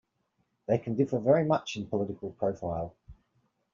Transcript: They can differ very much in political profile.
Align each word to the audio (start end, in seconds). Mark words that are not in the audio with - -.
They 0.65 0.79
can 0.79 0.95
differ 0.95 1.19
very 1.19 1.45
much 1.45 1.75
in 1.75 1.85
political 1.85 2.31
profile. 2.31 2.95